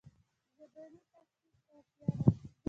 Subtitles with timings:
[0.55, 2.29] ژبني تحقیق ته اړتیا ده.